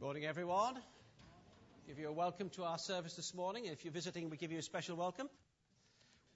[0.00, 0.76] Morning, everyone.
[1.88, 3.64] Give you a welcome to our service this morning.
[3.64, 5.28] If you're visiting, we give you a special welcome.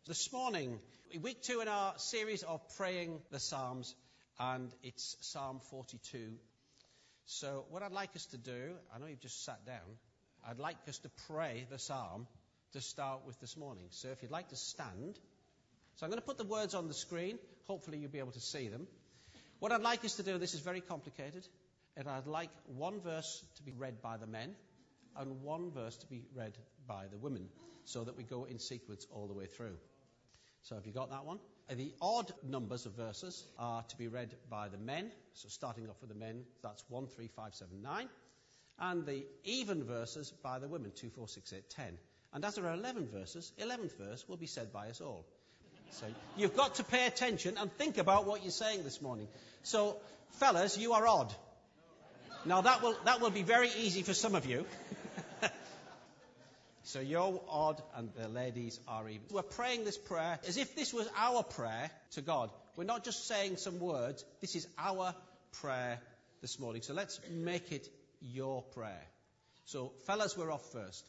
[0.05, 0.81] This morning,
[1.21, 3.95] week two in our series of praying the Psalms,
[4.41, 6.33] and it's Psalm 42.
[7.27, 9.97] So, what I'd like us to do, I know you've just sat down,
[10.45, 12.27] I'd like us to pray the Psalm
[12.73, 13.85] to start with this morning.
[13.91, 15.21] So, if you'd like to stand,
[15.95, 17.39] so I'm going to put the words on the screen.
[17.69, 18.89] Hopefully, you'll be able to see them.
[19.61, 21.47] What I'd like us to do, this is very complicated,
[21.97, 24.55] and I'd like one verse to be read by the men
[25.17, 27.49] and one verse to be read by the women,
[27.85, 29.77] so that we go in sequence all the way through.
[30.63, 31.39] So have you got that one?
[31.69, 35.11] The odd numbers of verses are to be read by the men.
[35.35, 38.09] So starting off with the men, that's 1, 3, 5, 7, 9.
[38.79, 41.99] And the even verses by the women, 2, 4, 6, 8, 10.
[42.35, 45.25] And as there are 11 verses, 11th verse will be said by us all.
[45.93, 49.29] So you've got to pay attention and think about what you're saying this morning.
[49.63, 49.97] So,
[50.33, 51.35] fellas, you are odd.
[52.45, 54.65] Now that will, that will be very easy for some of you.
[56.85, 59.23] So you're odd and the ladies are even.
[59.31, 62.51] We're praying this prayer as if this was our prayer to God.
[62.77, 64.25] We're not just saying some words.
[64.41, 65.15] This is our
[65.61, 66.01] prayer
[66.41, 66.83] this morning.
[66.83, 67.89] So let's make it
[68.21, 69.07] your prayer.
[69.65, 71.07] So fellas, we're off first.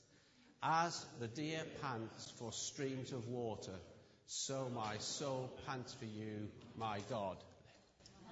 [0.61, 3.75] As the deer pants for streams of water,
[4.27, 6.47] so my soul pants for you,
[6.77, 7.37] my God.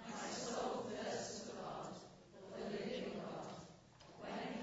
[0.07, 1.97] My soul thirsts for God,
[2.31, 3.55] for the living God.
[4.21, 4.61] When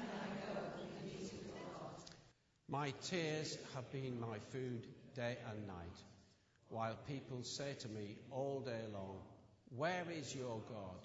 [2.70, 5.98] my tears have been my food day and night,
[6.68, 9.16] while people say to me all day long,
[9.74, 11.00] Where is your God?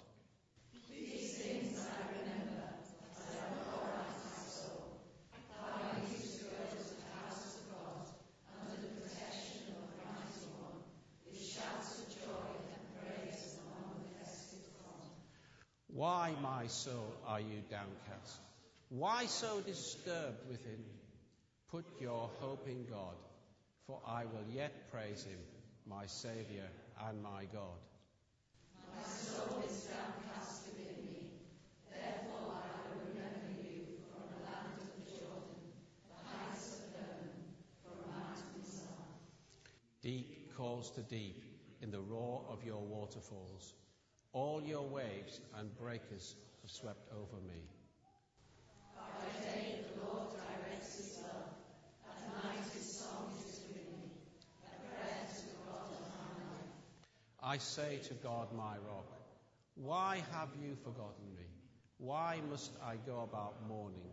[0.90, 2.68] These things I remember
[3.16, 5.00] as I pour out my soul.
[5.56, 8.12] How I used to go to the house of God
[8.60, 10.84] under the protection of the Mighty One,
[11.24, 15.08] with shouts of joy and praise among the festive throng.
[15.88, 18.36] Why, my soul, are you downcast?
[18.90, 21.03] Why so disturbed within me?
[21.74, 23.16] Put your hope in God,
[23.84, 25.40] for I will yet praise him,
[25.88, 26.66] my Saviour
[27.08, 27.82] and my God.
[28.96, 31.26] My soul is downcast within me.
[31.90, 35.58] Therefore I will remember you from the land of the Jordan,
[36.06, 37.42] the heights of Hermon,
[37.82, 39.10] from Mount Mizar.
[40.00, 41.42] Deep calls to deep
[41.82, 43.74] in the roar of your waterfalls.
[44.32, 47.66] All your waves and breakers have swept over me.
[48.94, 51.50] By day the Lord directs his love.
[52.06, 54.10] At night his song is within me.
[54.64, 56.68] A prayer to God on high.
[57.46, 59.04] I say to God, my rock,
[59.74, 61.44] why have you forgotten me?
[61.98, 64.08] Why must I go about mourning,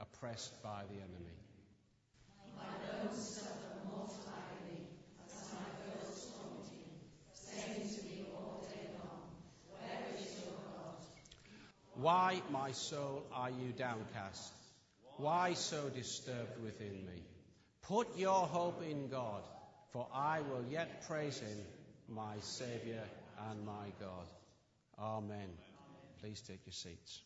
[0.00, 1.34] oppressed by the enemy?
[2.56, 4.86] My bones suffer mortal agony
[5.26, 5.66] as my
[6.70, 6.84] me,
[7.32, 9.26] saying to me all day long,
[9.72, 10.94] Where is your God?
[11.96, 14.52] Why, my soul, are you downcast?
[15.16, 17.22] Why so disturbed within me?
[17.82, 19.42] Put your hope in God,
[19.92, 21.58] for I will yet praise him,
[22.10, 23.02] my Saviour
[23.50, 24.26] and my God.
[24.98, 25.48] Amen.
[26.20, 27.20] Please take your seats.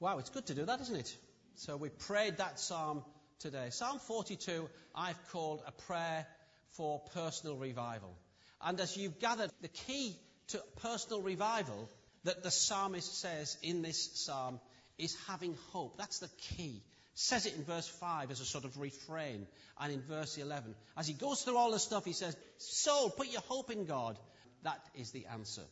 [0.00, 1.16] Wow, it's good to do that, isn't it?
[1.54, 3.04] So we prayed that psalm
[3.38, 3.68] today.
[3.70, 6.26] Psalm 42, I've called a prayer
[6.72, 8.12] for personal revival.
[8.60, 10.16] And as you've gathered, the key
[10.48, 11.88] to personal revival
[12.24, 14.60] that the psalmist says in this psalm
[14.98, 15.98] is having hope.
[15.98, 16.82] That's the key.
[17.14, 19.46] Says it in verse 5 as a sort of refrain,
[19.80, 20.74] and in verse 11.
[20.96, 24.18] As he goes through all the stuff, he says, Soul, put your hope in God.
[24.62, 25.62] That is the answer.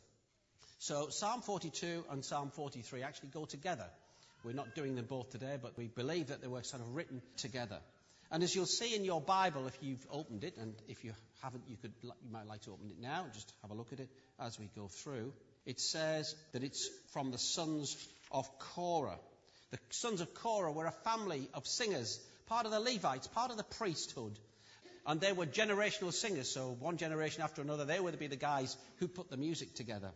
[0.79, 3.87] So Psalm 42 and Psalm 43 actually go together.
[4.45, 7.21] We're not doing them both today, but we believe that they were sort of written
[7.37, 7.79] together.
[8.31, 11.12] And as you'll see in your Bible, if you've opened it, and if you
[11.43, 13.93] haven't, you, could, you might like to open it now and just have a look
[13.93, 14.09] at it
[14.39, 15.33] as we go through.
[15.67, 17.97] It says that it's from the sons
[18.31, 19.19] of Korah.
[19.70, 23.56] The sons of Korah were a family of singers, part of the Levites, part of
[23.56, 24.38] the priesthood.
[25.06, 28.76] And they were generational singers, so one generation after another, they would be the guys
[28.97, 30.10] who put the music together.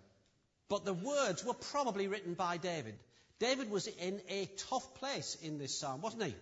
[0.68, 2.94] But the words were probably written by David.
[3.38, 6.34] David was in a tough place in this psalm, wasn't he?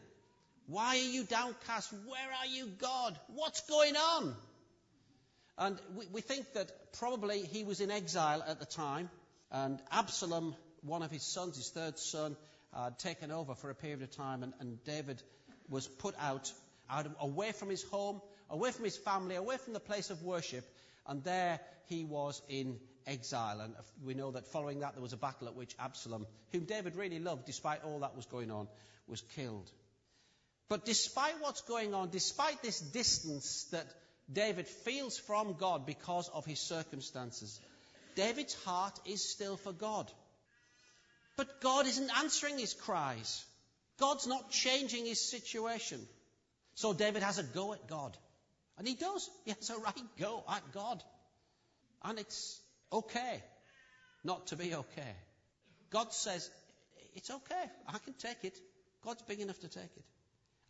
[0.67, 1.93] Why are you downcast?
[2.07, 3.19] Where are you, God?
[3.35, 4.37] What's going on?
[5.59, 9.11] And we, we think that probably he was in exile at the time,
[9.51, 12.37] and Absalom, one of his sons, his third son,
[12.75, 15.23] had taken over for a period of time, and, and David
[15.69, 16.53] was put out,
[16.91, 18.21] out of, away from his home,
[18.51, 20.65] away from his family, away from the place of worship,
[21.07, 23.61] and there he was in exile.
[23.61, 23.75] And
[24.05, 27.19] we know that following that there was a battle at which Absalom, whom David really
[27.19, 28.69] loved despite all that was going on,
[29.07, 29.71] was killed.
[30.69, 33.87] But despite what's going on, despite this distance that
[34.33, 37.61] David feels from God because of his circumstances,
[38.15, 40.11] David's heart is still for God.
[41.37, 43.45] But God isn't answering his cries.
[43.99, 46.01] God's not changing his situation.
[46.75, 48.17] So David has a go at God.
[48.79, 49.29] And he does.
[49.45, 51.03] He has a right go at God.
[52.03, 52.61] And it's
[52.93, 53.43] okay
[54.25, 55.15] not to be okay.
[55.91, 56.51] God says,
[57.15, 57.65] it's okay.
[57.87, 58.59] I can take it.
[59.05, 60.05] God's big enough to take it.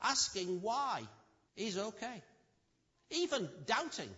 [0.02, 1.02] Asking why
[1.56, 2.22] is okay.
[3.10, 4.08] Even doubting.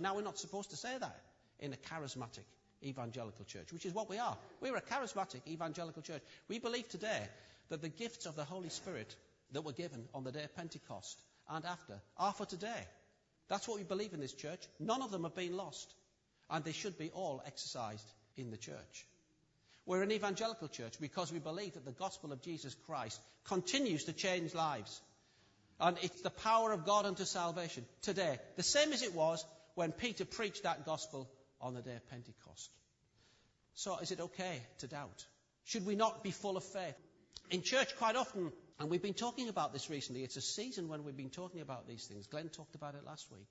[0.00, 1.20] Now, we're not supposed to say that
[1.60, 2.44] in a charismatic
[2.84, 4.36] evangelical church, which is what we are.
[4.60, 6.22] We're a charismatic evangelical church.
[6.48, 7.20] We believe today
[7.68, 9.14] that the gifts of the Holy Spirit
[9.52, 12.86] that were given on the day of Pentecost and after are for today.
[13.48, 14.60] That's what we believe in this church.
[14.80, 15.94] None of them have been lost.
[16.50, 19.06] And they should be all exercised in the church.
[19.86, 24.12] We're an evangelical church because we believe that the gospel of Jesus Christ continues to
[24.12, 25.00] change lives.
[25.78, 29.44] And it's the power of God unto salvation today, the same as it was
[29.74, 31.28] when Peter preached that gospel
[31.64, 32.70] on the day of Pentecost.
[33.74, 35.26] So, is it okay to doubt?
[35.64, 36.94] Should we not be full of faith?
[37.50, 41.04] In church, quite often, and we've been talking about this recently, it's a season when
[41.04, 42.26] we've been talking about these things.
[42.26, 43.48] Glenn talked about it last week.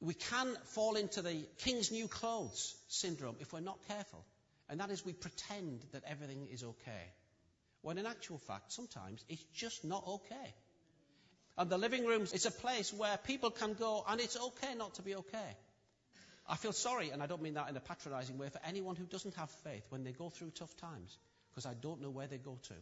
[0.00, 4.24] We can fall into the king's new clothes syndrome if we're not careful.
[4.68, 7.12] And that is we pretend that everything is okay.
[7.82, 10.54] When in actual fact, sometimes it's just not okay.
[11.56, 14.94] And the living room is a place where people can go and it's okay not
[14.94, 15.56] to be okay.
[16.46, 19.04] I feel sorry, and I don't mean that in a patronizing way, for anyone who
[19.04, 21.16] doesn't have faith when they go through tough times,
[21.50, 22.74] because I don't know where they go to.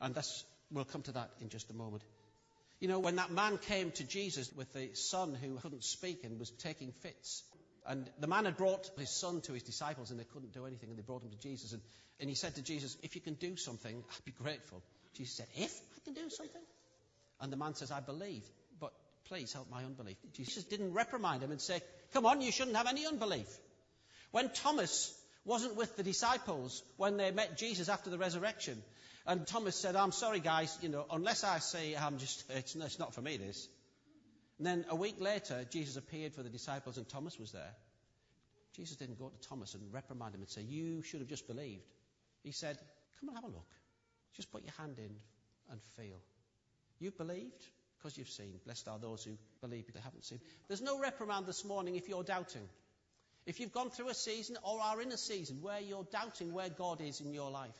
[0.00, 2.02] And that's, we'll come to that in just a moment.
[2.80, 6.38] You know, when that man came to Jesus with the son who couldn't speak and
[6.38, 7.44] was taking fits,
[7.86, 10.88] and the man had brought his son to his disciples and they couldn't do anything,
[10.88, 11.72] and they brought him to Jesus.
[11.72, 11.82] And,
[12.18, 14.82] and he said to Jesus, If you can do something, I'd be grateful.
[15.14, 16.62] Jesus said, If I can do something?
[17.40, 18.42] And the man says, I believe,
[19.28, 20.16] please help my unbelief.
[20.32, 21.80] Jesus didn't reprimand him and say,
[22.12, 23.48] Come on, you shouldn't have any unbelief.
[24.30, 28.82] When Thomas wasn't with the disciples when they met Jesus after the resurrection,
[29.26, 32.98] and Thomas said, I'm sorry, guys, you know, unless I say I'm just, it's, it's
[32.98, 33.68] not for me, this.
[34.58, 37.74] And then a week later, Jesus appeared for the disciples and Thomas was there.
[38.76, 41.84] Jesus didn't go to Thomas and reprimand him and say, You should have just believed.
[42.42, 42.76] He said,
[43.20, 43.68] Come and have a look.
[44.34, 45.14] Just put your hand in
[45.70, 46.20] and feel.
[46.98, 47.64] You've believed
[48.04, 48.52] because you've seen.
[48.66, 49.30] Blessed are those who
[49.62, 50.38] believe but they haven't seen.
[50.68, 52.68] There's no reprimand this morning if you're doubting.
[53.46, 56.68] If you've gone through a season or are in a season where you're doubting where
[56.68, 57.74] God is in your life.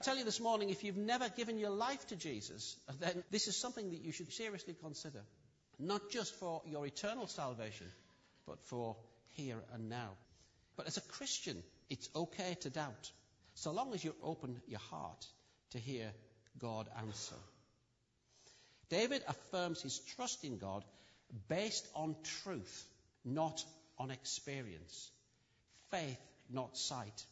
[0.00, 3.46] I tell you this morning, if you've never given your life to Jesus, then this
[3.46, 5.20] is something that you should seriously consider.
[5.78, 7.88] Not just for your eternal salvation,
[8.46, 8.96] but for
[9.32, 10.12] here and now.
[10.76, 13.10] But as a Christian, it's okay to doubt,
[13.54, 15.26] so long as you open your heart
[15.72, 16.10] to hear
[16.58, 17.36] God answer.
[18.90, 20.84] David affirms his trust in God
[21.48, 22.84] based on truth,
[23.24, 23.64] not
[23.98, 25.10] on experience.
[25.90, 26.20] Faith,
[26.50, 27.24] not sight.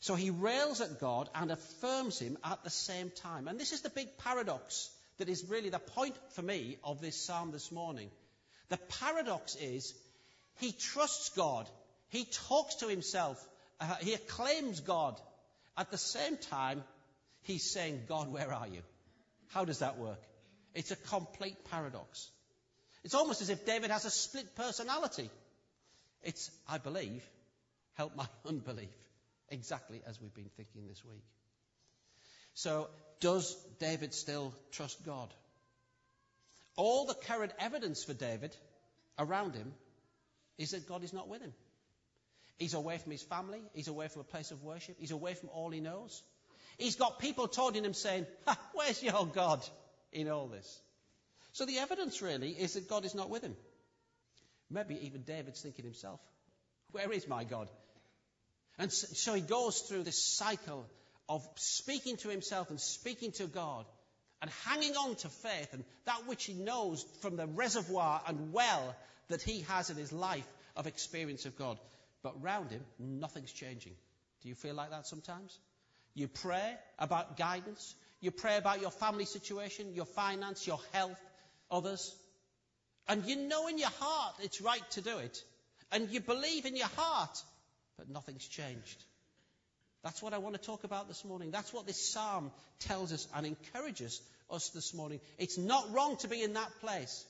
[0.00, 3.48] So he rails at God and affirms him at the same time.
[3.48, 7.16] And this is the big paradox that is really the point for me of this
[7.16, 8.10] psalm this morning.
[8.68, 9.94] The paradox is
[10.58, 11.68] he trusts God,
[12.08, 13.44] he talks to himself,
[13.80, 15.18] uh, he acclaims God.
[15.78, 16.82] At the same time,
[17.42, 18.82] he's saying, God, where are you?
[19.48, 20.22] How does that work?
[20.74, 22.28] It's a complete paradox.
[23.04, 25.30] It's almost as if David has a split personality.
[26.22, 27.24] It's, I believe,
[27.94, 28.90] help my unbelief.
[29.48, 31.22] Exactly as we've been thinking this week.
[32.54, 32.88] So,
[33.20, 35.32] does David still trust God?
[36.74, 38.54] All the current evidence for David
[39.18, 39.72] around him
[40.58, 41.52] is that God is not with him.
[42.58, 43.60] He's away from his family.
[43.74, 44.96] He's away from a place of worship.
[44.98, 46.22] He's away from all he knows.
[46.78, 48.26] He's got people taunting him saying,
[48.74, 49.66] Where's your God
[50.12, 50.80] in all this?
[51.52, 53.56] So the evidence really is that God is not with him.
[54.70, 56.20] Maybe even David's thinking himself,
[56.92, 57.68] Where is my God?
[58.78, 60.86] And so he goes through this cycle
[61.28, 63.86] of speaking to himself and speaking to God
[64.42, 68.94] and hanging on to faith and that which he knows from the reservoir and well
[69.28, 71.78] that he has in his life of experience of God.
[72.22, 73.94] But round him, nothing's changing.
[74.42, 75.58] Do you feel like that sometimes?
[76.16, 77.94] You pray about guidance.
[78.20, 81.20] You pray about your family situation, your finance, your health,
[81.70, 82.16] others.
[83.06, 85.38] And you know in your heart it's right to do it.
[85.92, 87.38] And you believe in your heart,
[87.98, 89.04] but nothing's changed.
[90.02, 91.50] That's what I want to talk about this morning.
[91.50, 95.20] That's what this psalm tells us and encourages us this morning.
[95.38, 97.26] It's not wrong to be in that place,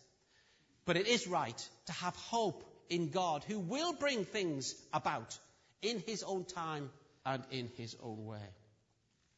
[0.85, 5.37] but it is right to have hope in God who will bring things about
[5.83, 6.91] in his own time
[7.25, 8.47] and in his own way.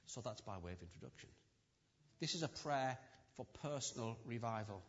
[0.09, 1.29] So that's by way of introduction.
[2.21, 2.99] This is a prayer
[3.37, 4.83] for personal revival.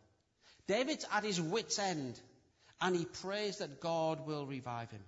[0.66, 2.20] David's at his wits' end
[2.80, 5.02] and he prays that God will revive him.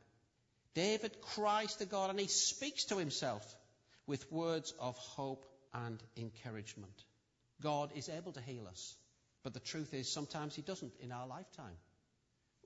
[0.75, 3.45] David cries to God and he speaks to himself.
[4.07, 7.05] with words of hope and encouragement.
[7.63, 8.97] God is able to heal us,
[9.43, 11.77] but the truth is sometimes He doesn't in our lifetime.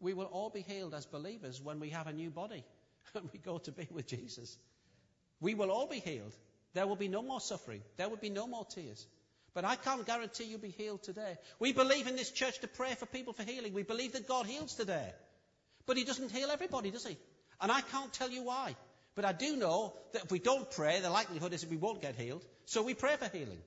[0.01, 2.65] We will all be healed as believers when we have a new body
[3.15, 4.57] and we go to be with Jesus.
[5.41, 6.35] We will all be healed.
[6.77, 7.81] There will be no more suffering.
[7.97, 9.07] There will be no more tears.
[9.55, 11.39] But I can't guarantee you'll be healed today.
[11.59, 13.73] We believe in this church to pray for people for healing.
[13.73, 15.11] We believe that God heals today.
[15.87, 17.17] But He doesn't heal everybody, does He?
[17.63, 18.77] And I can't tell you why.
[19.15, 22.03] But I do know that if we don't pray, the likelihood is that we won't
[22.03, 22.45] get healed.
[22.67, 23.63] So we pray for healing.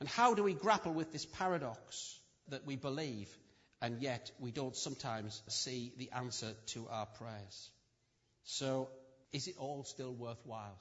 [0.00, 3.34] And how do we grapple with this paradox that we believe
[3.80, 7.70] and yet we don't sometimes see the answer to our prayers?
[8.44, 8.90] So,
[9.32, 10.78] is it all still worthwhile?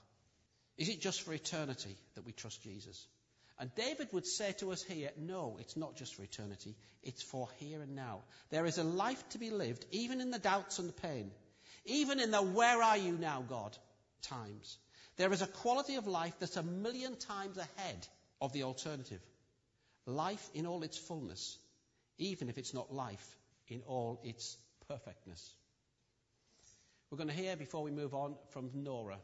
[0.77, 3.07] Is it just for eternity that we trust Jesus?
[3.60, 7.50] And David would say to us here, no, it's not just for eternity, it's for
[7.57, 8.22] here and now.
[8.51, 11.31] There is a life to be lived, even in the doubts and the pain,
[11.86, 13.75] even in the where are you now, God
[14.22, 14.77] times.
[15.15, 18.07] There is a quality of life that's a million times ahead
[18.39, 19.22] of the alternative.
[20.05, 21.57] Life in all its fullness,
[22.19, 24.55] even if it's not life in all its
[24.88, 25.53] perfectness.
[27.10, 29.17] We're going to hear, before we move on, from Nora.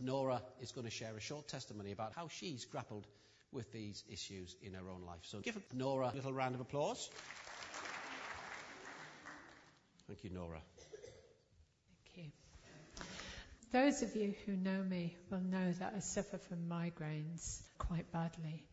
[0.00, 3.06] Nora is going to share a short testimony about how she's grappled
[3.52, 5.20] with these issues in her own life.
[5.22, 7.08] So give Nora a little round of applause.
[10.06, 10.60] Thank you, Nora.
[12.14, 12.32] Thank you.
[13.72, 18.64] Those of you who know me will know that I suffer from migraines quite badly.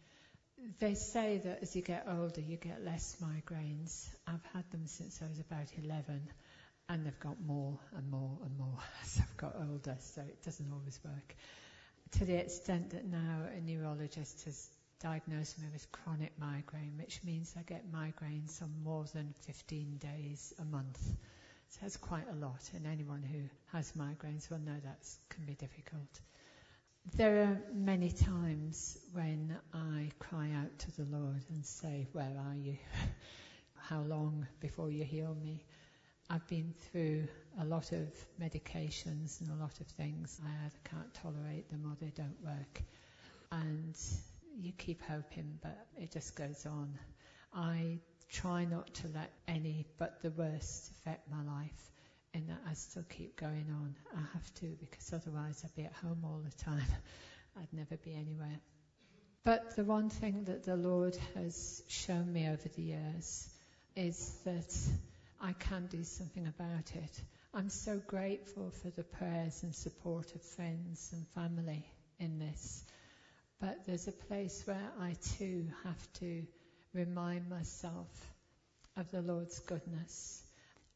[0.80, 4.08] They say that as you get older, you get less migraines.
[4.28, 6.28] I've had them since I was about 11,
[6.92, 10.72] and they've got more and more and more as I've got older, so it doesn't
[10.72, 11.36] always work
[12.12, 14.70] to the extent that now a neurologist has
[15.02, 20.54] diagnosed me with chronic migraine, which means I get migraines on more than 15 days
[20.60, 21.00] a month.
[21.70, 25.54] So that's quite a lot, and anyone who has migraines will know that can be
[25.54, 26.20] difficult.
[27.16, 32.56] There are many times when I cry out to the Lord and say, Where are
[32.56, 32.78] you?
[33.76, 35.64] How long before you heal me?
[36.32, 37.28] I've been through
[37.60, 38.08] a lot of
[38.42, 40.40] medications and a lot of things.
[40.42, 42.82] I either can't tolerate them or they don't work.
[43.52, 43.98] And
[44.58, 46.98] you keep hoping, but it just goes on.
[47.54, 51.92] I try not to let any but the worst affect my life
[52.34, 53.94] in that I still keep going on.
[54.16, 56.88] I have to because otherwise I'd be at home all the time.
[57.58, 58.62] I'd never be anywhere.
[59.44, 63.50] But the one thing that the Lord has shown me over the years
[63.98, 64.74] is that
[65.42, 67.22] I can do something about it.
[67.54, 71.84] I'm so grateful for the prayers and support of friends and family
[72.20, 72.84] in this.
[73.60, 76.44] But there's a place where I too have to
[76.94, 78.08] remind myself
[78.96, 80.44] of the Lord's goodness.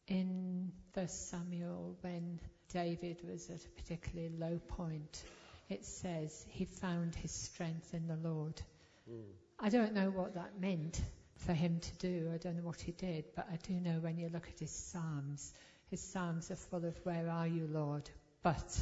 [0.08, 2.40] In 1 Samuel, when
[2.72, 5.24] David was at a particularly low point,
[5.70, 8.62] it says he found his strength in the Lord.
[9.10, 9.24] Mm.
[9.60, 11.02] I don't know what that meant
[11.38, 12.32] for him to do.
[12.34, 14.72] I don't know what he did, but I do know when you look at his
[14.72, 15.54] Psalms,
[15.90, 18.10] his Psalms are full of, Where are you, Lord?
[18.42, 18.78] But.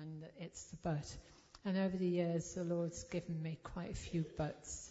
[0.00, 1.16] And it's the but.
[1.64, 4.90] And over the years, the Lord's given me quite a few buts.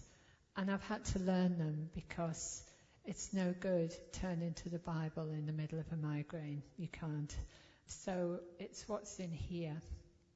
[0.55, 2.63] And I've had to learn them because
[3.05, 6.61] it's no good turning to the Bible in the middle of a migraine.
[6.77, 7.35] You can't.
[7.87, 9.81] So it's what's in here,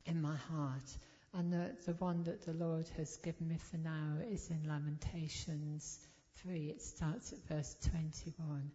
[0.05, 0.97] in my heart.
[1.33, 5.99] And the, the one that the Lord has given me for now is in Lamentations
[6.43, 8.71] 3, it starts at verse 21,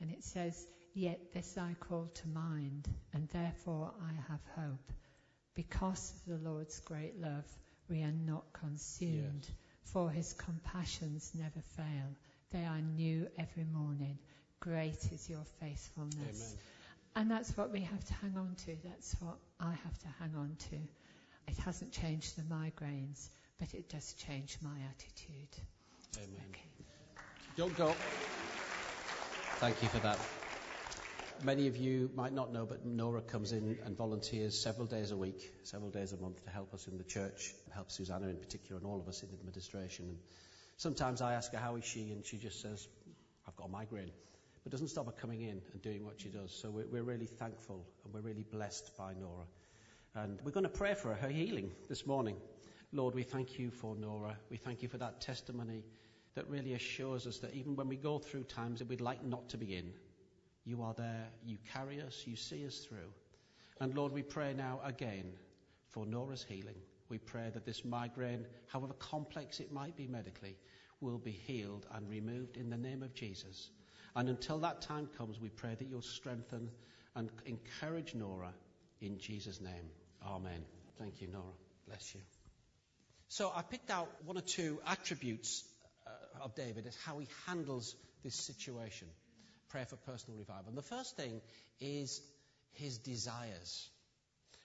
[0.00, 4.92] and it says, Yet this I call to mind, and therefore I have hope.
[5.54, 7.44] Because of the Lord's great love,
[7.88, 9.56] we are not consumed, yes.
[9.84, 12.16] for his compassions never fail.
[12.52, 14.18] They are new every morning.
[14.60, 16.54] Great is your faithfulness.
[16.54, 16.58] Amen.
[17.16, 18.76] And that's what we have to hang on to.
[18.84, 20.76] That's what I have to hang on to.
[21.48, 25.56] It hasn't changed the migraines, but it does change my attitude.
[26.16, 26.42] Amen.
[26.50, 26.69] Okay.
[27.60, 27.94] Don't go.
[29.58, 30.18] Thank you for that.
[31.44, 35.16] Many of you might not know, but Nora comes in and volunteers several days a
[35.18, 38.78] week, several days a month to help us in the church, help Susanna in particular,
[38.78, 40.06] and all of us in administration.
[40.06, 40.16] And
[40.78, 42.12] sometimes I ask her, How is she?
[42.12, 42.88] And she just says,
[43.46, 44.12] I've got a migraine.
[44.64, 46.58] But doesn't stop her coming in and doing what she does.
[46.62, 49.44] So we're, we're really thankful and we're really blessed by Nora.
[50.14, 52.36] And we're going to pray for her, her healing this morning.
[52.90, 54.38] Lord, we thank you for Nora.
[54.48, 55.82] We thank you for that testimony
[56.34, 59.48] that really assures us that even when we go through times that we'd like not
[59.50, 59.92] to be in,
[60.64, 63.12] you are there, you carry us, you see us through.
[63.80, 65.32] And Lord, we pray now again
[65.88, 66.76] for Nora's healing.
[67.08, 70.56] We pray that this migraine, however complex it might be medically,
[71.00, 73.70] will be healed and removed in the name of Jesus.
[74.14, 76.70] And until that time comes, we pray that you'll strengthen
[77.16, 78.52] and encourage Nora
[79.00, 79.90] in Jesus' name.
[80.24, 80.64] Amen.
[80.98, 81.54] Thank you, Nora.
[81.88, 82.20] Bless you.
[83.28, 85.64] So I picked out one or two attributes
[86.10, 89.08] Uh, of David is how he handles this situation.
[89.68, 90.68] Prayer for personal revival.
[90.68, 91.40] And the first thing
[91.80, 92.20] is
[92.72, 93.88] his desires.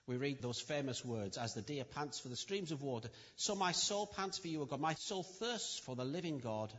[0.08, 3.56] We read those famous words, as the deer pants for the streams of water, so
[3.56, 4.80] my soul pants for you, O God.
[4.80, 6.72] My soul thirsts for the living God.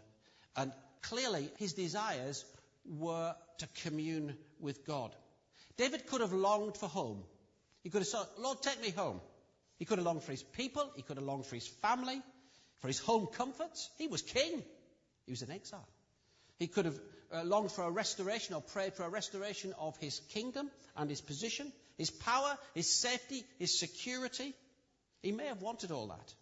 [0.56, 2.44] And clearly, his desires
[2.88, 5.14] were to commune with God.
[5.76, 7.25] David could have longed for home.
[7.82, 9.20] He could have said, Lord, take me home.
[9.78, 10.90] He could have longed for his people.
[10.96, 12.23] He could have longed for his family,
[12.80, 13.90] for his home comforts.
[13.99, 14.62] He was king.
[15.26, 15.88] He was in exile.
[16.59, 16.99] He could have
[17.33, 21.21] uh, longed for a restoration or prayed for a restoration of his kingdom and his
[21.21, 24.54] position, his power, his safety, his security.
[25.23, 26.35] He may have wanted all that.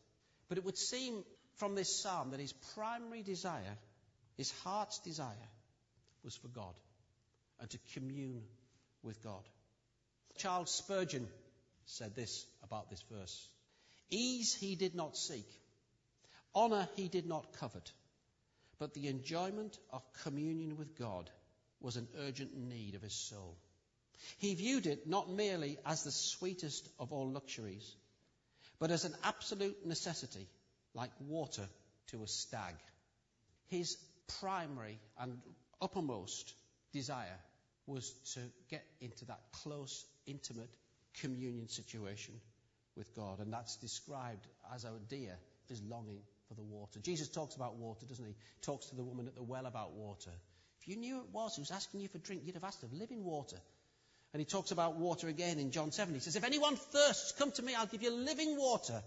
[0.49, 1.25] But it would seem
[1.57, 3.79] from this psalm that his primary desire,
[4.37, 5.49] his heart's desire,
[6.23, 6.75] was for God
[7.61, 8.43] and to commune
[9.03, 9.43] with God.
[10.37, 11.29] Charles Spurgeon
[11.87, 13.49] said this about this verse
[14.11, 15.47] Ease he did not seek,
[16.54, 17.92] honour he did not covet
[18.78, 21.30] but the enjoyment of communion with God
[21.80, 23.56] was an urgent need of his soul.
[24.38, 27.94] He viewed it not merely as the sweetest of all luxuries,
[28.78, 30.49] but as an absolute necessity,
[30.94, 31.68] like water
[32.08, 32.75] to a stag.
[33.68, 33.96] His
[34.40, 35.38] primary and
[35.80, 36.54] uppermost
[36.92, 37.38] desire
[37.87, 40.70] was to get into that close, intimate
[41.20, 42.34] communion situation
[42.96, 43.40] with God.
[43.40, 45.37] And that's described as our deer
[45.68, 46.20] is longing
[46.54, 47.00] for the water.
[47.00, 48.34] Jesus talks about water, doesn't he?
[48.62, 50.30] Talks to the woman at the well about water.
[50.80, 52.92] If you knew it was who was asking you for drink, you'd have asked of
[52.92, 53.56] living water.
[54.32, 56.12] And he talks about water again in John 7.
[56.12, 59.02] He says, If anyone thirsts, come to me, I'll give you living water.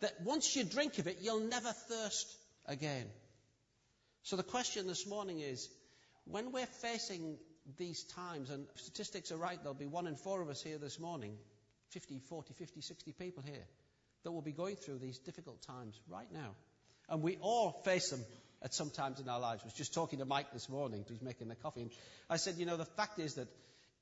[0.00, 2.36] That once you drink of it, you'll never thirst
[2.66, 3.06] again.
[4.22, 5.68] So the question this morning is
[6.24, 7.38] when we're facing
[7.78, 11.00] these times, and statistics are right, there'll be one in four of us here this
[11.00, 11.36] morning
[11.90, 13.64] 50, 40, 50, 60 people here
[14.24, 16.54] that will be going through these difficult times right now.
[17.08, 18.24] And we all face them
[18.62, 19.62] at some times in our lives.
[19.62, 21.82] I was just talking to Mike this morning, who's making the coffee.
[21.82, 21.90] And
[22.28, 23.48] I said, you know, the fact is that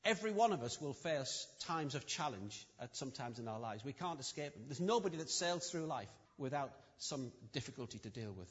[0.05, 3.85] every one of us will face times of challenge at some times in our lives.
[3.85, 4.63] We can't escape them.
[4.67, 8.49] There's nobody that sails through life without some difficulty to deal with.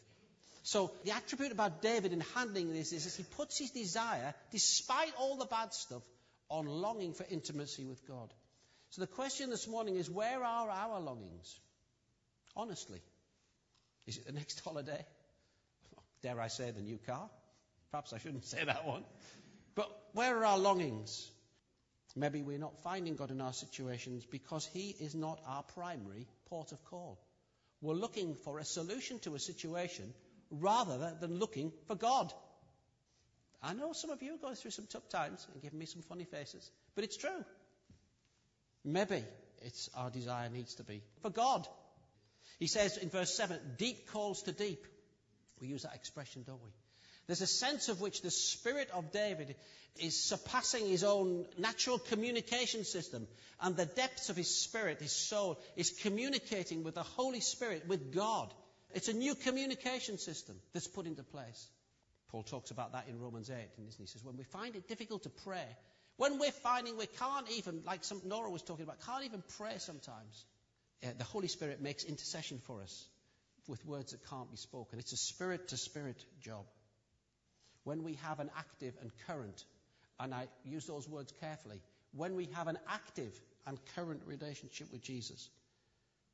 [0.64, 5.14] So the attribute about David in handling this is, is he puts his desire, despite
[5.20, 6.04] all the bad stuff,
[6.50, 8.32] on longing for intimacy with God.
[8.92, 11.60] So the question this morning is, where are our longings?
[12.56, 13.02] Honestly.
[14.08, 15.06] Is it the next holiday?
[16.22, 17.30] Dare I say the new car?
[17.92, 19.04] Perhaps I shouldn't say that one.
[19.76, 21.30] But where are our longings?
[22.16, 26.72] Maybe we're not finding God in our situations because He is not our primary port
[26.72, 27.20] of call.
[27.82, 30.14] We're looking for a solution to a situation
[30.52, 32.32] rather than looking for God.
[33.62, 36.02] I know some of you are going through some tough times and giving me some
[36.04, 37.44] funny faces, but it's true.
[38.86, 39.24] Maybe
[39.62, 41.68] it's our desire needs to be for God
[42.60, 44.86] he says in verse 7 deep calls to deep.
[45.60, 46.70] We use that expression, don't we?
[47.28, 49.56] There's a sense of which the spirit of David
[49.98, 53.28] is surpassing his own natural communication system,
[53.62, 58.14] and the depths of his spirit, his soul, is communicating with the Holy Spirit, with
[58.14, 58.54] God.
[58.94, 61.68] It's a new communication system that's put into place.
[62.30, 65.24] Paul talks about that in Romans 8, and he says, when we find it difficult
[65.24, 65.68] to pray,
[66.18, 69.76] when we're finding we can't even, like some, Nora was talking about, can't even pray
[69.78, 70.46] sometimes,
[71.04, 73.06] uh, the Holy Spirit makes intercession for us
[73.68, 75.00] with words that can't be spoken.
[75.00, 76.66] It's a spirit to spirit job.
[77.84, 79.64] When we have an active and current,
[80.20, 81.82] and I use those words carefully,
[82.14, 83.34] when we have an active
[83.66, 85.50] and current relationship with Jesus,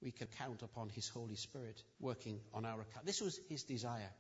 [0.02, 3.06] we can count upon His Holy Spirit working on our account.
[3.06, 4.12] This was His desire.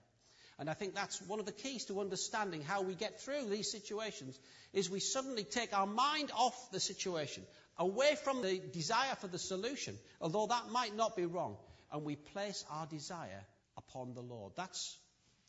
[0.59, 3.71] And I think that's one of the keys to understanding how we get through these
[3.71, 4.37] situations
[4.73, 7.43] is we suddenly take our mind off the situation,
[7.77, 11.55] away from the desire for the solution, although that might not be wrong,
[11.93, 13.45] and we place our desire
[13.77, 14.51] upon the Lord.
[14.57, 14.97] That's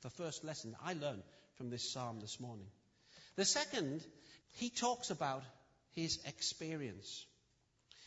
[0.03, 1.25] the first lesson I learned
[1.57, 2.67] from this psalm this morning.
[3.35, 4.07] The second,
[4.53, 5.43] he talks about
[5.97, 7.27] his experience.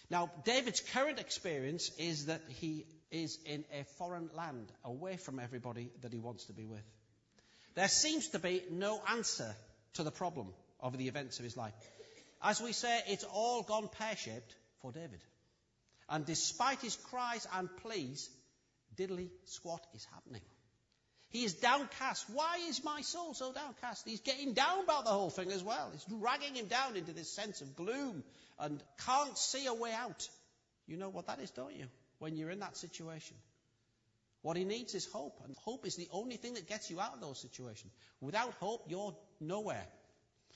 [0.10, 5.92] Now, David's current experience is that he is in a foreign land, away from everybody
[6.02, 6.84] that he wants to be with.
[7.76, 9.56] There seems to be no answer
[9.94, 10.48] to the problem
[10.80, 11.74] of the events of his life.
[12.42, 15.24] As we say, it's all gone pear shaped for David.
[16.10, 18.30] And despite his cries and pleas,
[18.98, 20.42] diddly squat is happening.
[21.30, 22.26] He is downcast.
[22.32, 24.08] Why is my soul so downcast?
[24.08, 25.92] He's getting down about the whole thing as well.
[25.94, 28.24] It's dragging him down into this sense of gloom
[28.60, 30.28] and can't see a way out.
[30.86, 31.88] You know what that is, don't you?
[32.24, 33.36] When you're in that situation.
[34.44, 37.14] What he needs is hope, and hope is the only thing that gets you out
[37.14, 37.92] of those situations.
[38.22, 39.86] Without hope, you're nowhere.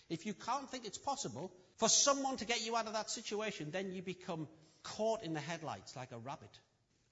[0.10, 3.71] If you can't think it's possible for someone to get you out of that situation,
[3.71, 4.47] then you become
[4.84, 6.60] caught in the headlights like a rabbit.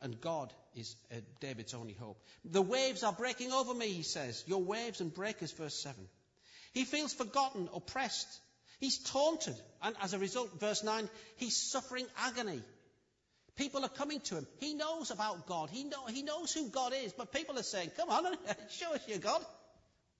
[0.02, 2.22] And God is uh, David's only hope.
[2.46, 4.42] The waves are breaking over me, he says.
[4.48, 5.96] Your waves and breakers, verse 7.
[6.74, 8.40] He feels forgotten, oppressed.
[8.80, 9.56] He's taunted.
[9.82, 12.62] And as a result, verse 9, he's suffering agony.
[13.56, 14.48] People are coming to him.
[14.60, 15.70] He knows about God.
[15.70, 17.14] He, know, he knows who God is.
[17.14, 18.36] But people are saying, come on,
[18.70, 19.42] show us your God.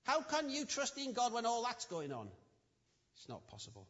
[0.04, 2.28] How can you trust in God when all that's going on?
[3.16, 3.86] It's not possible.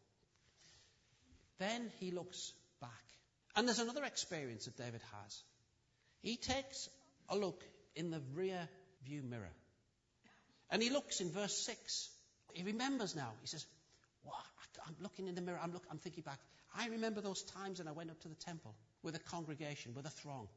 [1.58, 2.90] Then he looks back.
[3.54, 5.42] And there's another experience that David has.
[6.22, 6.88] He takes
[7.28, 7.62] a look
[7.94, 8.68] in the rear
[9.04, 9.52] view mirror.
[10.70, 12.10] And he looks in verse 6.
[12.52, 13.30] He remembers now.
[13.42, 13.64] He says,
[14.24, 14.34] well,
[14.86, 15.60] I'm looking in the mirror.
[15.62, 16.40] I'm, look, I'm thinking back.
[16.76, 20.06] I remember those times when I went up to the temple with a congregation, with
[20.06, 20.48] a throng.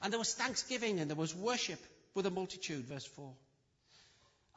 [0.00, 1.80] And there was thanksgiving and there was worship
[2.14, 3.32] with a multitude, verse 4.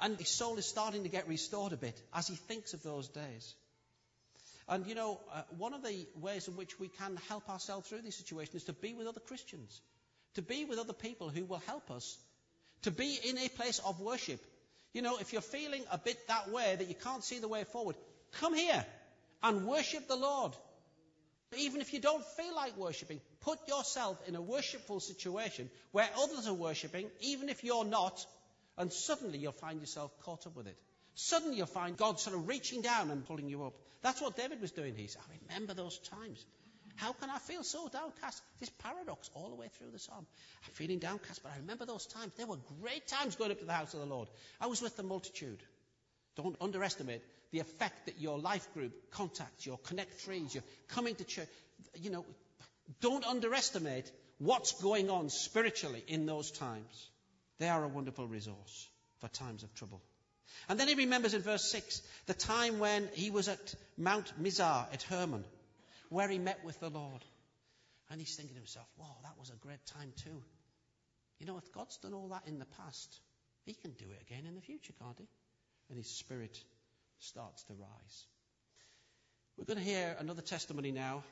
[0.01, 3.07] And his soul is starting to get restored a bit as he thinks of those
[3.07, 3.55] days.
[4.67, 8.01] And you know, uh, one of the ways in which we can help ourselves through
[8.01, 9.79] this situation is to be with other Christians,
[10.33, 12.17] to be with other people who will help us,
[12.81, 14.43] to be in a place of worship.
[14.93, 17.63] You know, if you're feeling a bit that way, that you can't see the way
[17.63, 17.95] forward,
[18.39, 18.85] come here
[19.43, 20.53] and worship the Lord.
[21.57, 26.47] Even if you don't feel like worshipping, put yourself in a worshipful situation where others
[26.47, 28.25] are worshipping, even if you're not,
[28.77, 30.77] and suddenly you'll find yourself caught up with it.
[31.13, 33.73] Suddenly you'll find God sort of reaching down and pulling you up.
[34.01, 34.95] That's what David was doing.
[34.95, 36.45] He said, I remember those times.
[36.97, 38.41] How can I feel so downcast?
[38.59, 40.25] This paradox all the way through the psalm.
[40.65, 42.33] I'm feeling downcast, but I remember those times.
[42.37, 44.29] There were great times going up to the house of the Lord.
[44.59, 45.61] I was with the multitude.
[46.35, 47.21] Don't underestimate
[47.55, 51.47] the effect that your life group contacts, your connect threes, your coming to church.
[51.95, 52.25] You know,
[52.99, 57.09] don't underestimate what's going on spiritually in those times.
[57.57, 58.89] They are a wonderful resource
[59.21, 60.01] for times of trouble.
[60.67, 64.87] And then he remembers in verse 6 the time when he was at Mount Mizar
[64.91, 65.45] at Hermon,
[66.09, 67.23] where he met with the Lord.
[68.09, 70.43] And he's thinking to himself, wow, that was a great time too.
[71.39, 73.17] You know, if God's done all that in the past,
[73.63, 75.27] he can do it again in the future, can't he?
[75.87, 76.61] And his spirit
[77.25, 78.25] starts to rise.
[79.57, 81.23] We're going to hear another testimony now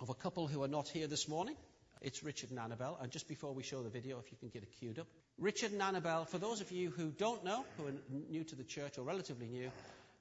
[0.00, 1.56] of a couple who are not here this morning.
[2.00, 2.98] It's Richard and Annabelle.
[3.00, 5.06] And just before we show the video, if you can get it queued up.
[5.38, 7.92] Richard and Annabelle, for those of you who don't know, who are
[8.30, 9.70] new to the church or relatively new,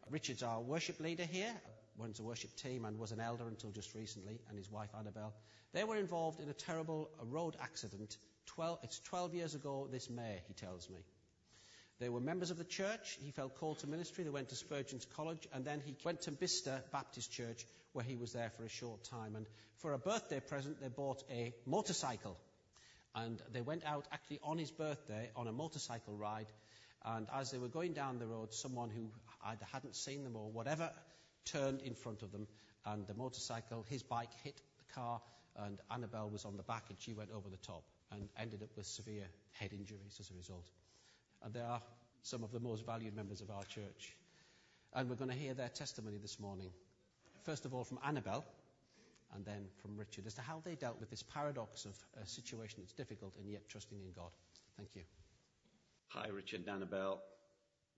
[0.10, 1.54] Richard's our worship leader here,
[1.98, 5.34] runs a worship team and was an elder until just recently, and his wife Annabelle.
[5.74, 8.17] They were involved in a terrible road accident.
[8.48, 11.00] 12, it's 12 years ago this May, he tells me.
[12.02, 13.20] They were members of the church.
[13.24, 14.24] He felt called to ministry.
[14.24, 18.16] They went to Spurgeon's College, and then he went to Bicester Baptist Church, where he
[18.16, 19.36] was there for a short time.
[19.36, 19.46] And
[19.78, 22.40] for a birthday present, they bought a motorcycle.
[23.14, 26.48] And they went out actually on his birthday on a motorcycle ride.
[27.06, 29.12] And as they were going down the road, someone who
[29.46, 30.90] either hadn't seen them or whatever
[31.46, 32.48] turned in front of them,
[32.84, 35.22] and the motorcycle, his bike hit the car,
[35.56, 38.70] and Annabelle was on the back, and she went over the top and ended up
[38.76, 40.66] with severe head injuries as a result.
[41.43, 41.82] And they are
[42.21, 44.15] some of the most valued members of our church.
[44.93, 46.69] And we're going to hear their testimony this morning.
[47.43, 48.45] First of all, from Annabelle,
[49.34, 52.80] and then from Richard, as to how they dealt with this paradox of a situation
[52.82, 54.32] that's difficult and yet trusting in God.
[54.77, 55.04] Thank you.
[56.10, 57.21] Hi, Richard and Annabelle.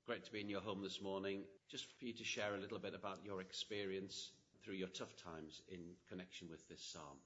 [0.06, 1.42] Great to be in your home this morning.
[1.68, 4.32] Just for you to share a little bit about your experience
[4.64, 7.18] through your tough times in connection with this psalm.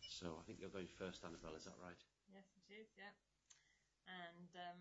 [0.00, 2.00] So I think you're going first, Annabelle, is that right?
[2.32, 3.14] Yes, it is, yeah.
[4.08, 4.80] And um,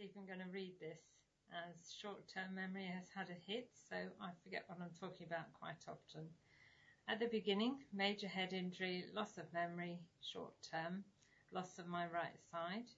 [0.00, 1.12] Stephen going to read this
[1.52, 5.84] as short-term memory has had a hit, so I forget what I'm talking about quite
[5.86, 6.24] often.
[7.06, 11.04] At the beginning, major head injury, loss of memory, short-term,
[11.52, 12.88] loss of my right side.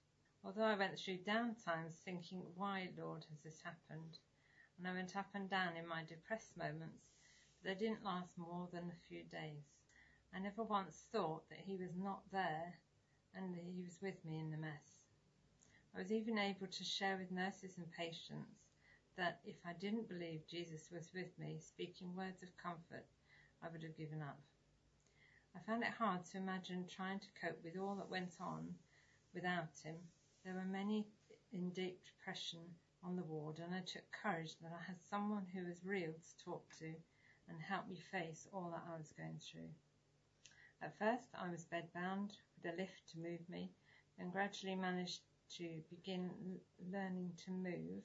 [0.45, 4.19] Although I went through down times thinking, why, Lord, has this happened?
[4.77, 7.03] And I went up and down in my depressed moments,
[7.61, 9.67] but they didn't last more than a few days.
[10.33, 12.75] I never once thought that he was not there
[13.35, 15.02] and that he was with me in the mess.
[15.95, 18.65] I was even able to share with nurses and patients
[19.15, 23.05] that if I didn't believe Jesus was with me, speaking words of comfort,
[23.61, 24.39] I would have given up.
[25.55, 28.73] I found it hard to imagine trying to cope with all that went on
[29.35, 29.95] without him.
[30.43, 31.05] There were many
[31.51, 32.61] in deep depression
[33.03, 36.43] on the ward, and I took courage that I had someone who was real to
[36.43, 36.91] talk to
[37.47, 39.69] and help me face all that I was going through.
[40.81, 43.69] At first, I was bedbound with a lift to move me,
[44.17, 45.21] and gradually managed
[45.57, 46.29] to begin
[46.91, 48.03] learning to move,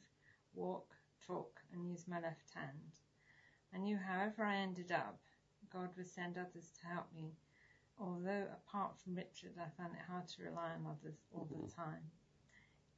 [0.55, 0.95] walk,
[1.27, 2.93] talk, and use my left hand.
[3.75, 5.19] I knew however I ended up,
[5.73, 7.33] God would send others to help me,
[7.99, 12.11] although apart from Richard, I found it hard to rely on others all the time.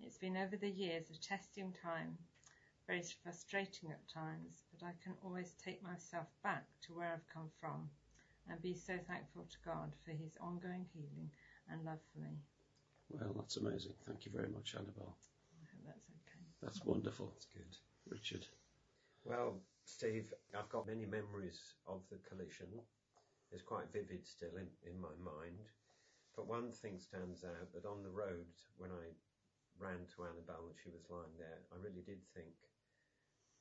[0.01, 2.17] It's been over the years of testing time,
[2.87, 7.51] very frustrating at times, but I can always take myself back to where I've come
[7.61, 7.91] from
[8.49, 11.31] and be so thankful to God for his ongoing healing
[11.69, 12.39] and love for me.
[13.11, 13.94] Well, that's amazing.
[14.07, 15.16] Thank you very much, Annabelle.
[15.53, 16.42] I hope that's okay.
[16.62, 17.27] That's wonderful.
[17.35, 17.77] That's good.
[18.09, 18.46] Richard.
[19.25, 22.70] Well, Steve, I've got many memories of the collision.
[23.51, 25.66] It's quite vivid still in, in my mind.
[26.37, 28.46] But one thing stands out that on the road,
[28.79, 29.11] when I
[29.79, 32.55] ran to Annabelle and she was lying there, I really did think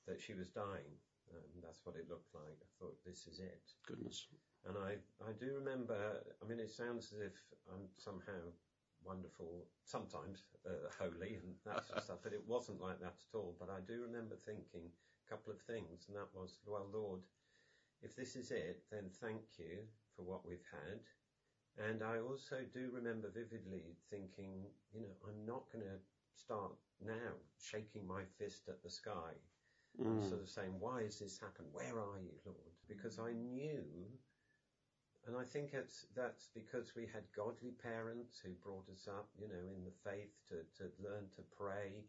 [0.07, 0.93] that she was dying.
[1.33, 2.57] Um, that's what it looked like.
[2.61, 3.61] I thought, this is it.
[3.85, 4.27] Goodness.
[4.67, 7.37] And I, I do remember, I mean, it sounds as if
[7.69, 8.53] I'm somehow
[9.03, 13.35] wonderful, sometimes uh, holy and that sort of stuff, but it wasn't like that at
[13.37, 13.55] all.
[13.59, 14.91] But I do remember thinking
[15.27, 17.21] a couple of things, and that was, well, Lord,
[18.01, 19.79] if this is it, then thank you
[20.15, 20.99] for what we've had.
[21.77, 25.99] And I also do remember vividly thinking, you know, I'm not going to
[26.35, 26.71] start
[27.05, 29.33] now shaking my fist at the sky,
[29.99, 30.21] Mm.
[30.29, 31.67] sort of saying, why has this happened?
[31.73, 32.73] Where are you, Lord?
[32.87, 33.83] Because I knew
[35.27, 39.47] and I think it's, that's because we had godly parents who brought us up, you
[39.47, 42.05] know, in the faith to, to learn to pray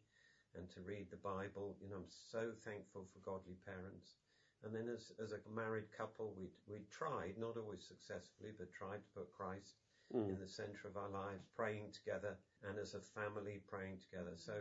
[0.57, 1.77] and to read the Bible.
[1.83, 4.17] You know, I'm so thankful for godly parents.
[4.65, 9.03] And then as, as a married couple, we we tried, not always successfully, but tried
[9.03, 9.75] to put Christ
[10.13, 10.29] Mm.
[10.29, 14.33] in the center of our lives, praying together, and as a family praying together.
[14.37, 14.55] So,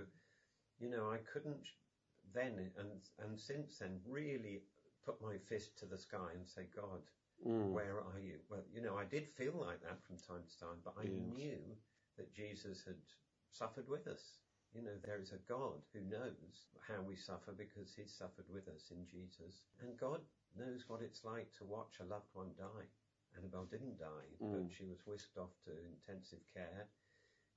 [0.80, 1.66] you know, I couldn't
[2.34, 4.62] then and and since then really
[5.04, 7.02] put my fist to the sky and say, God,
[7.46, 7.72] Mm.
[7.72, 8.40] where are you?
[8.50, 11.12] Well, you know, I did feel like that from time to time, but I Yes.
[11.36, 11.78] knew
[12.18, 13.00] that Jesus had
[13.52, 14.40] suffered with us.
[14.74, 18.68] You know, there is a God who knows how we suffer because he's suffered with
[18.68, 19.64] us in Jesus.
[19.80, 20.22] And God
[20.56, 22.88] knows what it's like to watch a loved one die.
[23.38, 24.64] Annabelle didn't die, Mm.
[24.64, 26.88] but she was whisked off to intensive care.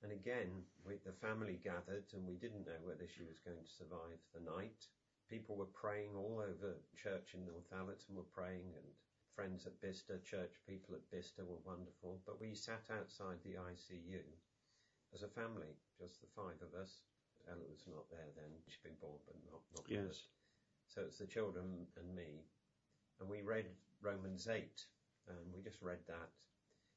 [0.03, 3.71] And again, we, the family gathered and we didn't know whether she was going to
[3.71, 4.87] survive the night.
[5.29, 8.87] People were praying all over church in Northallerton were praying and
[9.35, 12.21] friends at Bicester, church people at Bicester were wonderful.
[12.27, 14.23] But we sat outside the ICU
[15.14, 17.03] as a family, just the five of us.
[17.51, 18.53] Ella was not there then.
[18.68, 20.23] She'd been born, but not, not with us.
[20.23, 20.95] Yes.
[20.95, 22.45] So it's the children and me.
[23.21, 23.66] And we read
[24.01, 24.62] Romans 8,
[25.29, 26.31] and we just read that.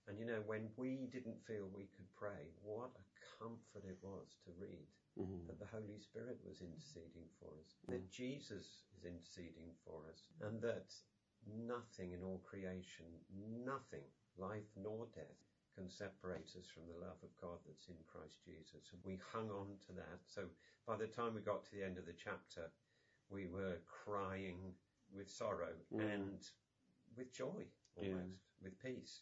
[0.08, 3.06] And you know, when we didn't feel we could pray, what a
[3.42, 5.48] comfort it was to read Mm.
[5.48, 10.62] that the Holy Spirit was interceding for us, that Jesus is interceding for us, and
[10.62, 10.92] that
[11.48, 13.06] nothing in all creation,
[13.66, 14.06] nothing,
[14.38, 15.40] life nor death,
[15.76, 18.90] can separate us from the love of God that's in Christ Jesus.
[18.94, 20.20] And we hung on to that.
[20.26, 20.44] So
[20.88, 22.72] by the time we got to the end of the chapter,
[23.30, 24.74] we were crying
[25.14, 26.14] with sorrow Mm.
[26.14, 26.50] and
[27.16, 29.22] with joy, almost, with peace.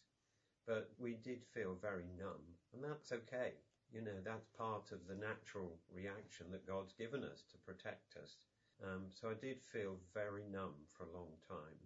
[0.66, 3.54] But we did feel very numb, and that's okay.
[3.92, 8.38] You know, that's part of the natural reaction that God's given us to protect us.
[8.84, 11.78] Um, so I did feel very numb for a long time.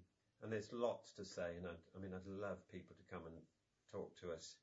[0.44, 3.36] And there's lots to say, and I'd, I mean, I'd love people to come and
[3.92, 4.56] talk to us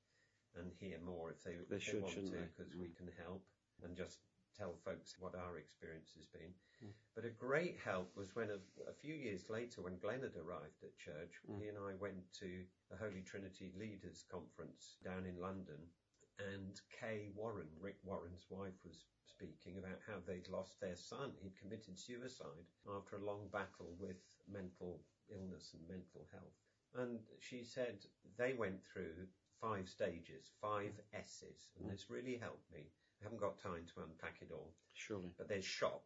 [0.56, 2.20] and hear more if they, They if should, want to,
[2.54, 2.80] because Mm.
[2.80, 3.42] we can help
[3.82, 4.18] and just
[4.56, 6.54] tell folks what our experience has been.
[6.84, 6.92] Mm.
[7.16, 10.84] But a great help was when a, a few years later, when Glenn had arrived
[10.84, 11.60] at church, Mm.
[11.60, 15.90] he and I went to the Holy Trinity Leaders Conference down in London,
[16.38, 21.32] and Kay Warren, Rick Warren's wife, was speaking about how they'd lost their son.
[21.42, 26.58] He'd committed suicide after a long battle with mental illness and mental health.
[26.94, 27.98] And she said
[28.38, 29.26] they went through
[29.60, 32.90] five stages, five S's, and this really helped me.
[33.20, 35.32] I haven't got time to unpack it all, Surely.
[35.38, 36.04] but there's shock,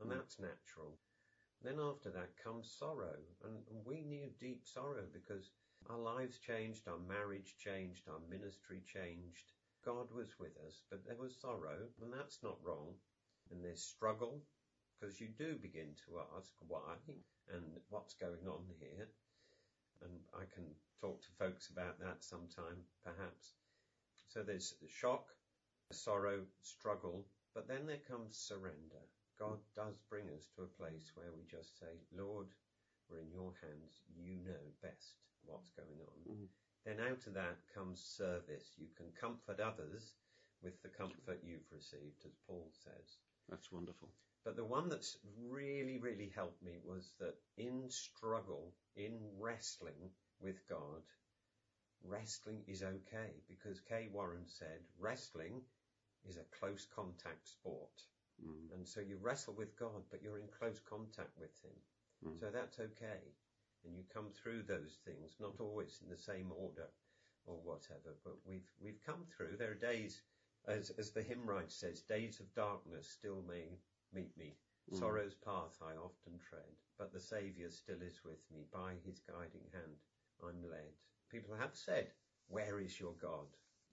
[0.00, 0.98] and that's natural.
[1.62, 5.50] Then after that comes sorrow, and we knew deep sorrow because
[5.88, 9.52] our lives changed, our marriage changed, our ministry changed.
[9.84, 12.94] God was with us, but there was sorrow, and that's not wrong.
[13.50, 14.42] And there's struggle,
[15.00, 16.92] because you do begin to ask why
[17.54, 19.08] and what's going on here.
[20.04, 20.64] And I can
[21.00, 23.56] talk to folks about that sometime, perhaps.
[24.28, 25.28] So there's shock,
[25.92, 29.04] sorrow, struggle, but then there comes surrender.
[29.38, 32.48] God does bring us to a place where we just say, Lord,
[33.08, 34.04] we're in your hands.
[34.14, 36.18] You know best what's going on.
[36.28, 36.46] Mm.
[36.84, 38.76] Then out of that comes service.
[38.76, 40.14] You can comfort others
[40.62, 43.16] with the comfort you've received, as Paul says.
[43.48, 44.08] That's wonderful.
[44.44, 50.66] But the one that's really, really helped me was that in struggle, in wrestling with
[50.68, 51.02] God,
[52.02, 55.60] wrestling is okay because Kay Warren said wrestling
[56.26, 58.02] is a close contact sport.
[58.42, 58.74] Mm.
[58.74, 61.76] And so you wrestle with God, but you're in close contact with Him.
[62.26, 62.40] Mm.
[62.40, 63.22] So that's okay.
[63.84, 66.88] And you come through those things, not always in the same order
[67.46, 69.56] or whatever, but we've, we've come through.
[69.58, 70.22] There are days,
[70.66, 73.64] as, as the hymn writer says, days of darkness still may
[74.12, 74.56] meet me.
[74.92, 74.98] Mm.
[74.98, 78.66] Sorrow's path I often tread, but the Saviour still is with me.
[78.72, 79.96] By his guiding hand
[80.42, 80.94] I'm led.
[81.30, 82.08] People have said,
[82.48, 83.46] Where is your God?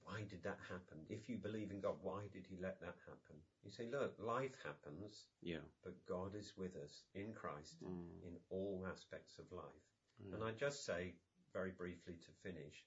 [0.08, 0.98] why did that happen?
[1.10, 3.36] If you believe in God, why did he let that happen?
[3.64, 5.66] You say, look, life happens, Yeah.
[5.84, 8.24] but God is with us in Christ Mm.
[8.24, 9.84] in all aspects of life.
[10.24, 10.34] Mm.
[10.36, 11.16] And I just say
[11.52, 12.86] very briefly to finish,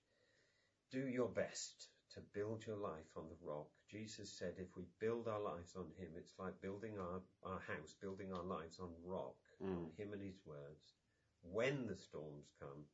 [0.91, 3.69] do your best to build your life on the rock.
[3.89, 7.95] Jesus said if we build our lives on him, it's like building our, our house,
[8.01, 9.97] building our lives on rock, on Mm.
[9.97, 10.95] him and his words.
[11.43, 12.85] When the storms come,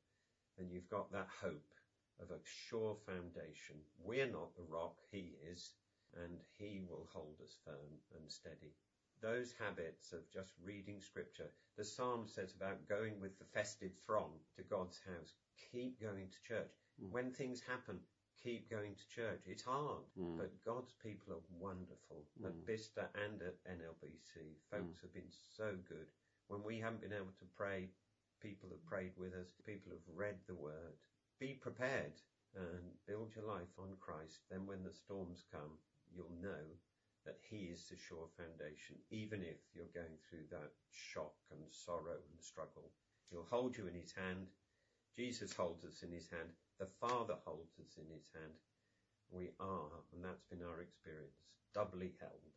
[0.57, 1.75] then you've got that hope
[2.21, 3.77] of a sure foundation.
[3.99, 5.75] We're not the rock, he is,
[6.15, 8.75] and he will hold us firm and steady.
[9.21, 14.33] Those habits of just reading scripture, the psalm says about going with the festive throng
[14.57, 15.35] to God's house.
[15.73, 16.73] Keep going to church.
[17.03, 17.11] Mm.
[17.11, 18.01] When things happen,
[18.42, 19.42] keep going to church.
[19.46, 20.38] It's hard, Mm.
[20.38, 22.27] but God's people are wonderful.
[22.44, 22.64] At Mm.
[22.64, 26.11] Bista and at NLBC, folks have been so good.
[26.49, 27.90] When we haven't been able to pray,
[28.40, 29.55] people have prayed with us.
[29.64, 30.96] People have read the word.
[31.38, 32.20] Be prepared
[32.55, 34.40] and build your life on Christ.
[34.49, 35.79] Then when the storms come,
[36.12, 36.79] you'll know
[37.25, 42.22] that he is the sure foundation, even if you're going through that shock and sorrow
[42.31, 42.92] and struggle.
[43.31, 44.46] He'll hold you in his hand.
[45.16, 46.55] Jesus holds us in his hand.
[46.79, 48.53] The Father holds us in his hand.
[49.31, 51.41] We are, and that's been our experience,
[51.75, 52.53] doubly held.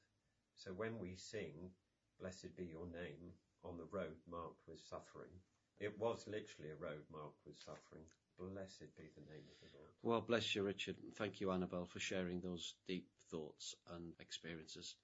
[0.55, 1.71] So when we sing,
[2.19, 3.32] Blessed be your name,
[3.63, 5.32] on the road marked with suffering,
[5.79, 8.03] it was literally a road marked with suffering.
[8.38, 9.91] Blessed be the name of the Lord.
[10.03, 10.97] Well, bless you, Richard.
[11.01, 14.95] and Thank you, Annabelle, for sharing those deep thoughts and experiences.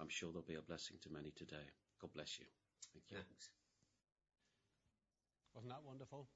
[0.00, 1.70] I'm sure they'll be a blessing to many today.
[2.00, 2.46] God bless you.
[2.92, 3.16] Thank you.
[3.16, 3.50] Thanks.
[5.54, 6.28] Wasn't that wonderful?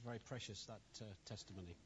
[0.00, 1.76] It's very precious, that uh, testimony.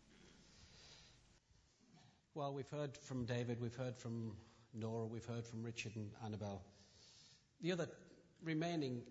[2.37, 4.37] Well, we've heard from David, we've heard from
[4.73, 6.63] Nora, we've heard from Richard and Annabelle.
[7.61, 7.89] The other
[8.45, 9.03] remaining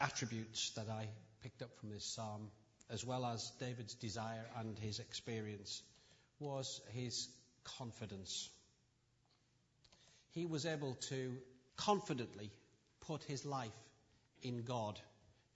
[0.00, 1.08] attributes that I
[1.42, 2.48] picked up from this psalm,
[2.88, 5.82] as well as David's desire and his experience,
[6.40, 7.28] was his
[7.76, 8.48] confidence.
[10.30, 11.36] He was able to
[11.76, 12.50] confidently
[13.00, 13.76] put his life
[14.42, 14.98] in God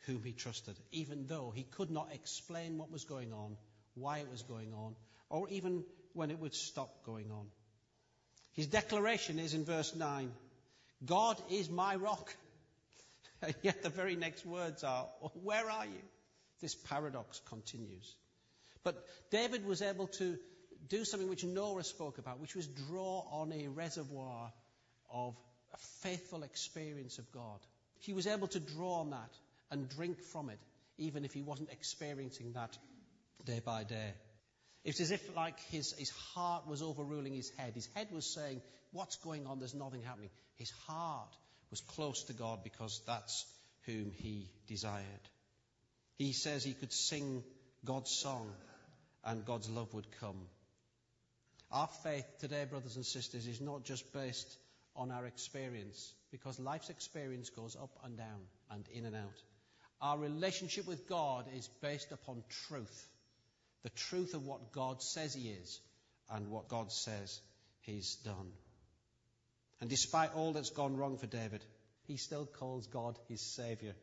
[0.07, 3.57] whom he trusted, even though he could not explain what was going on,
[3.95, 4.95] why it was going on,
[5.29, 7.47] or even when it would stop going on.
[8.53, 10.31] His declaration is in verse 9
[11.05, 12.35] God is my rock.
[13.45, 15.09] And yet the very next words are,
[15.43, 16.03] Where are you?
[16.61, 18.15] This paradox continues.
[18.85, 20.39] But David was able to
[20.89, 24.53] do something which Nora spoke about, which was draw on a reservoir
[25.11, 25.35] of
[25.75, 27.59] a faithful experience of God.
[27.99, 29.31] He was able to draw on that
[29.73, 30.61] and drink from it,
[30.99, 32.79] even if he wasn't experiencing that
[33.45, 34.13] day by day.
[34.85, 37.73] It's as if like his, his heart was overruling his head.
[37.75, 38.61] His head was saying,
[38.93, 39.59] what's going on?
[39.59, 40.31] There's nothing happening.
[40.57, 41.35] His heart
[41.71, 43.47] was close to God because that's
[43.87, 45.29] whom he desired.
[46.19, 47.43] He says he could sing
[47.85, 48.53] God's song
[49.25, 50.47] and God's love would come.
[51.71, 54.59] Our faith today, brothers and sisters, is not just based
[54.95, 59.43] on our experience, because life's experience goes up and down and in and out.
[60.03, 63.07] Our relationship with God is based upon truth
[63.83, 65.81] the truth of what God says He is
[66.31, 67.41] and what God says
[67.81, 68.53] He's done.
[69.81, 71.65] And despite all that's gone wrong for David,
[72.05, 73.95] he still calls God his Saviour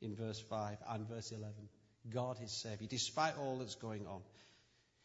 [0.00, 1.52] in verse 5 and verse 11.
[2.10, 4.20] God his Saviour, despite all that's going on.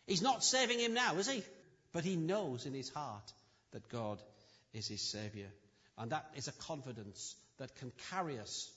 [0.08, 1.44] He's not saving him now, is he?
[1.92, 3.32] But he knows in his heart
[3.72, 4.20] that God
[4.74, 5.48] is his Saviour.
[5.98, 8.72] And that is a confidence that can carry us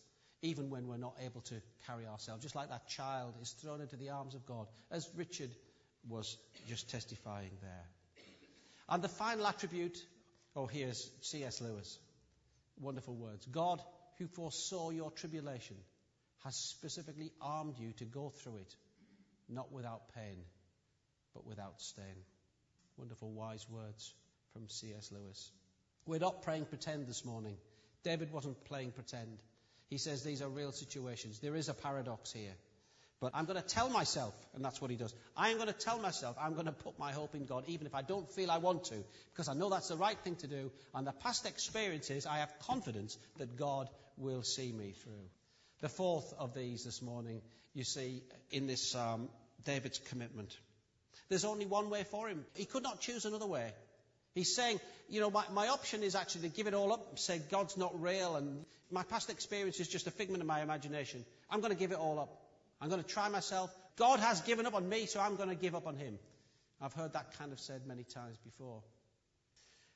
[0.46, 1.54] even when we're not able to
[1.86, 2.42] carry ourselves.
[2.42, 5.50] Just like that child is thrown into the arms of God, as Richard
[6.08, 7.84] was just testifying there.
[8.88, 9.98] And the final attribute,
[10.54, 11.60] oh, here's C.S.
[11.60, 11.98] Lewis.
[12.80, 13.46] Wonderful words.
[13.46, 13.82] God,
[14.18, 15.76] who foresaw your tribulation,
[16.44, 18.74] has specifically armed you to go through it,
[19.48, 20.38] not without pain,
[21.34, 22.22] but without stain.
[22.96, 24.14] Wonderful, wise words
[24.52, 25.10] from C.S.
[25.10, 25.50] Lewis.
[26.06, 27.56] We're not praying pretend this morning.
[28.04, 29.38] David wasn't playing pretend.
[29.88, 31.38] He says these are real situations.
[31.38, 32.54] There is a paradox here.
[33.18, 35.14] But I'm going to tell myself, and that's what he does.
[35.36, 37.86] I am going to tell myself I'm going to put my hope in God, even
[37.86, 38.96] if I don't feel I want to,
[39.32, 40.70] because I know that's the right thing to do.
[40.94, 43.88] And the past experiences, I have confidence that God
[44.18, 45.30] will see me through.
[45.80, 47.40] The fourth of these this morning,
[47.72, 49.30] you see in this psalm,
[49.64, 50.54] David's commitment.
[51.28, 52.44] There's only one way for him.
[52.54, 53.72] He could not choose another way.
[54.36, 57.18] He's saying, you know, my, my option is actually to give it all up and
[57.18, 61.24] say God's not real and my past experience is just a figment of my imagination.
[61.50, 62.38] I'm going to give it all up.
[62.78, 63.74] I'm going to try myself.
[63.96, 66.18] God has given up on me, so I'm going to give up on him.
[66.82, 68.82] I've heard that kind of said many times before.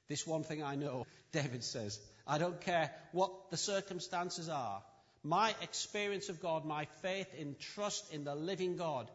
[0.09, 4.83] This one thing I know, David says, I don't care what the circumstances are.
[5.23, 9.11] My experience of God, my faith in trust in the living God,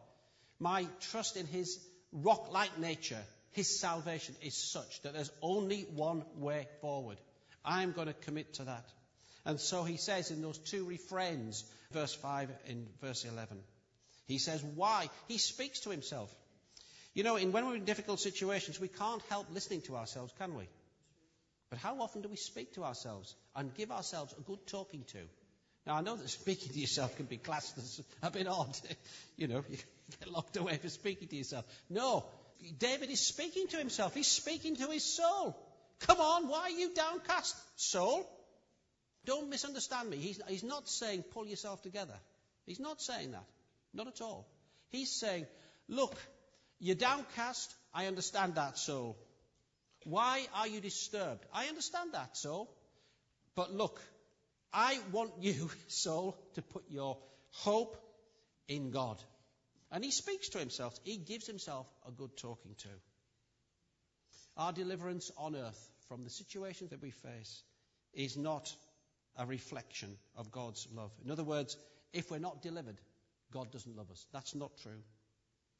[0.60, 1.80] my trust in his
[2.12, 3.24] rock like nature,
[3.56, 7.16] his salvation is such that there's only one way forward.
[7.64, 8.84] I'm going to commit to that.
[9.46, 13.56] And so he says in those two refrains, verse 5 and verse 11,
[14.26, 15.08] he says, Why?
[15.26, 16.30] He speaks to himself.
[17.14, 20.54] You know, in, when we're in difficult situations, we can't help listening to ourselves, can
[20.54, 20.68] we?
[21.70, 25.18] But how often do we speak to ourselves and give ourselves a good talking to?
[25.86, 28.76] Now, I know that speaking to yourself can be classed as a bit odd.
[29.38, 29.78] you know, you
[30.20, 31.64] get locked away for speaking to yourself.
[31.88, 32.26] No,
[32.78, 34.14] David is speaking to himself.
[34.14, 35.56] He's speaking to his soul.
[36.00, 38.28] Come on, why are you downcast, soul?
[39.24, 40.18] Don't misunderstand me.
[40.18, 42.14] He's, he's not saying pull yourself together.
[42.66, 43.44] He's not saying that.
[43.94, 44.46] Not at all.
[44.90, 45.46] He's saying,
[45.88, 46.14] look,
[46.78, 47.74] you're downcast.
[47.94, 49.16] I understand that, soul.
[50.04, 51.44] Why are you disturbed?
[51.52, 52.70] I understand that, soul.
[53.54, 54.00] But look,
[54.72, 57.18] I want you, soul, to put your
[57.50, 57.96] hope
[58.68, 59.16] in God.
[59.90, 60.98] And he speaks to himself.
[61.04, 62.88] He gives himself a good talking to.
[64.56, 67.62] Our deliverance on earth from the situations that we face
[68.14, 68.74] is not
[69.36, 71.10] a reflection of God's love.
[71.24, 71.76] In other words,
[72.12, 72.96] if we're not delivered,
[73.52, 74.26] God doesn't love us.
[74.32, 75.02] That's not true.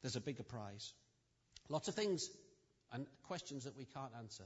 [0.01, 0.93] There's a bigger prize.
[1.69, 2.29] Lots of things
[2.91, 4.45] and questions that we can't answer.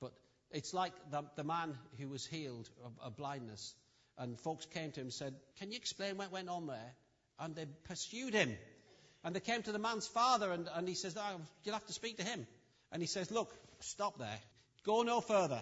[0.00, 0.12] But
[0.50, 3.74] it's like the, the man who was healed of, of blindness.
[4.16, 6.94] And folks came to him and said, Can you explain what went on there?
[7.38, 8.56] And they pursued him.
[9.28, 11.92] And they came to the man's father, and, and he says, oh, You'll have to
[11.92, 12.46] speak to him.
[12.90, 14.38] And he says, Look, stop there.
[14.84, 15.60] Go no further.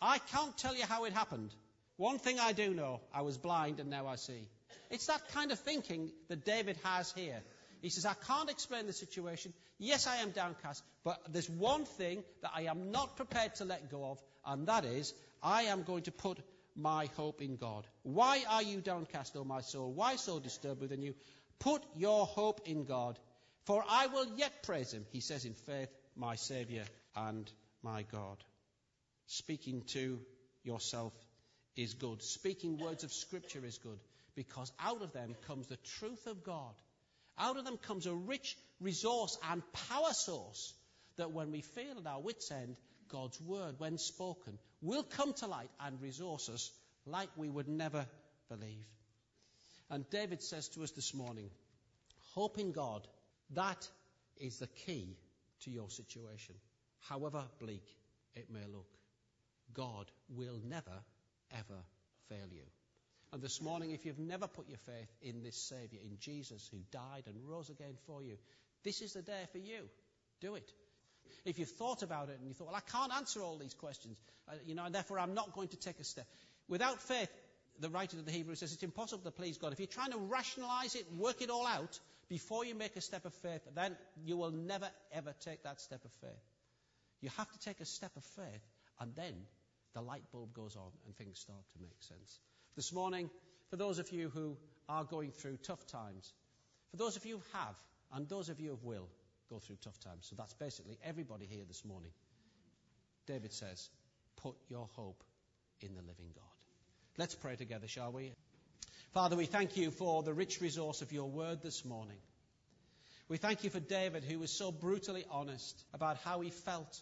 [0.00, 1.50] I can't tell you how it happened.
[1.98, 4.48] One thing I do know I was blind and now I see.
[4.90, 7.42] It's that kind of thinking that David has here.
[7.82, 9.52] He says, I can't explain the situation.
[9.78, 13.90] Yes, I am downcast, but there's one thing that I am not prepared to let
[13.90, 15.12] go of, and that is,
[15.42, 16.38] I am going to put
[16.74, 17.86] my hope in God.
[18.02, 19.92] Why are you downcast, O my soul?
[19.92, 21.14] Why so disturbed within you?
[21.60, 23.18] Put your hope in God,
[23.64, 26.84] for I will yet praise him, he says in faith, my Saviour
[27.14, 27.50] and
[27.82, 28.42] my God.
[29.26, 30.18] Speaking to
[30.64, 31.12] yourself
[31.76, 32.22] is good.
[32.22, 33.98] Speaking words of Scripture is good
[34.34, 36.74] because out of them comes the truth of God.
[37.38, 40.74] Out of them comes a rich resource and power source
[41.16, 42.76] that when we feel at our wits' end,
[43.08, 46.70] God's word, when spoken, will come to light and resource us
[47.06, 48.06] like we would never
[48.48, 48.86] believe.
[49.90, 51.50] And David says to us this morning,
[52.34, 53.06] hope in God,
[53.54, 53.88] that
[54.36, 55.16] is the key
[55.64, 56.54] to your situation.
[57.08, 57.84] However bleak
[58.34, 58.86] it may look,
[59.74, 61.02] God will never
[61.52, 61.80] ever
[62.28, 62.62] fail you.
[63.32, 66.78] And this morning, if you've never put your faith in this Saviour, in Jesus who
[66.90, 68.36] died and rose again for you,
[68.82, 69.88] this is the day for you.
[70.40, 70.68] Do it.
[71.44, 74.16] If you've thought about it and you thought, well, I can't answer all these questions,
[74.48, 76.26] uh, you know, and therefore I'm not going to take a step.
[76.68, 77.30] Without faith,
[77.80, 79.72] the writer of the Hebrews says it's impossible to please God.
[79.72, 83.24] If you're trying to rationalize it, work it all out before you make a step
[83.24, 86.44] of faith, then you will never ever take that step of faith.
[87.20, 88.62] You have to take a step of faith
[89.00, 89.34] and then
[89.94, 92.40] the light bulb goes on and things start to make sense.
[92.76, 93.30] This morning,
[93.70, 94.56] for those of you who
[94.88, 96.32] are going through tough times,
[96.90, 97.74] for those of you who have,
[98.12, 99.08] and those of you who will
[99.48, 102.10] go through tough times, so that's basically everybody here this morning,
[103.26, 103.88] David says,
[104.36, 105.22] put your hope
[105.80, 106.49] in the living God.
[107.20, 108.32] Let's pray together, shall we?
[109.12, 112.16] Father, we thank you for the rich resource of your word this morning.
[113.28, 116.98] We thank you for David, who was so brutally honest about how he felt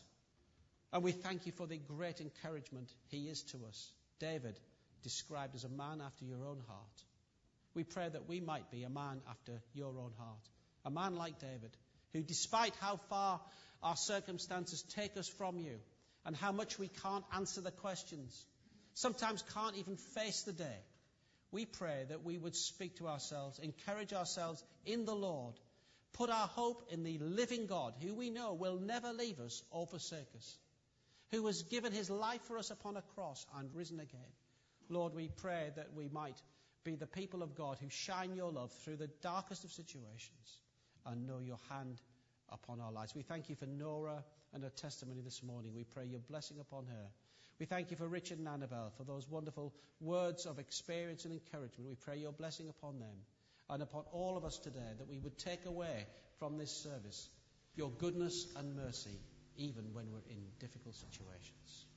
[0.92, 3.92] and we thank you for the great encouragement he is to us.
[4.18, 4.58] David,
[5.04, 7.04] described as a man after your own heart.
[7.74, 10.48] We pray that we might be a man after your own heart.
[10.84, 11.70] A man like David,
[12.12, 13.40] who, despite how far
[13.84, 15.78] our circumstances take us from you
[16.26, 18.44] and how much we can't answer the questions,
[19.00, 20.80] sometimes can't even face the day,
[21.50, 25.54] we pray that we would speak to ourselves, encourage ourselves in the Lord,
[26.12, 29.86] put our hope in the living God, who we know will never leave us or
[29.86, 30.58] forsake us
[31.30, 34.32] who has given his life for us upon a cross and risen again.
[34.88, 36.40] Lord, we pray that we might
[36.84, 40.62] be the people of God who shine your love through the darkest of situations
[41.04, 42.00] and know your hand
[42.50, 43.14] upon our lives.
[43.14, 44.24] We thank you for Nora
[44.54, 45.74] and her testimony this morning.
[45.74, 47.08] We pray your blessing upon her.
[47.58, 51.88] We thank you for Richard and Annabelle for those wonderful words of experience and encouragement.
[51.88, 53.16] We pray your blessing upon them
[53.68, 56.06] and upon all of us today that we would take away
[56.38, 57.28] from this service
[57.74, 59.18] your goodness and mercy
[59.56, 61.87] even when we're in difficult situations.